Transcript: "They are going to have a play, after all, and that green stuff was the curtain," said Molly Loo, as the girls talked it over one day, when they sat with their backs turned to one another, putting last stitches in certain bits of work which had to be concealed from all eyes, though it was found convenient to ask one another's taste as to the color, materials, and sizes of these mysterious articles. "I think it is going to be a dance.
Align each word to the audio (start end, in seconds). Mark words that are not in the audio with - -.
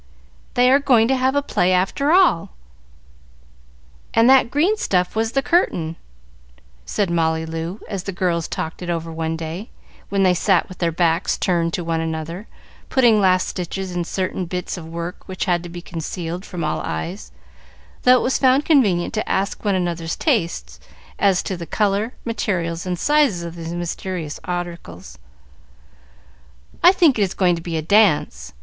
"They 0.55 0.71
are 0.71 0.79
going 0.79 1.07
to 1.09 1.15
have 1.15 1.35
a 1.35 1.43
play, 1.43 1.71
after 1.71 2.11
all, 2.11 2.53
and 4.15 4.27
that 4.27 4.49
green 4.49 4.75
stuff 4.75 5.15
was 5.15 5.33
the 5.33 5.43
curtain," 5.43 5.95
said 6.87 7.11
Molly 7.11 7.45
Loo, 7.45 7.81
as 7.87 8.01
the 8.01 8.11
girls 8.11 8.47
talked 8.47 8.81
it 8.81 8.89
over 8.89 9.11
one 9.11 9.37
day, 9.37 9.69
when 10.09 10.23
they 10.23 10.33
sat 10.33 10.67
with 10.67 10.79
their 10.79 10.91
backs 10.91 11.37
turned 11.37 11.71
to 11.75 11.83
one 11.83 12.01
another, 12.01 12.47
putting 12.89 13.21
last 13.21 13.47
stitches 13.47 13.95
in 13.95 14.03
certain 14.03 14.45
bits 14.47 14.75
of 14.75 14.87
work 14.87 15.27
which 15.27 15.45
had 15.45 15.61
to 15.61 15.69
be 15.69 15.83
concealed 15.83 16.45
from 16.45 16.63
all 16.63 16.81
eyes, 16.83 17.31
though 18.01 18.17
it 18.17 18.23
was 18.23 18.39
found 18.39 18.65
convenient 18.65 19.13
to 19.13 19.29
ask 19.29 19.63
one 19.63 19.75
another's 19.75 20.15
taste 20.15 20.83
as 21.19 21.43
to 21.43 21.55
the 21.55 21.67
color, 21.67 22.15
materials, 22.25 22.87
and 22.87 22.97
sizes 22.97 23.43
of 23.43 23.53
these 23.55 23.71
mysterious 23.75 24.39
articles. 24.45 25.19
"I 26.81 26.91
think 26.91 27.19
it 27.19 27.21
is 27.21 27.35
going 27.35 27.55
to 27.55 27.61
be 27.61 27.77
a 27.77 27.83
dance. 27.83 28.53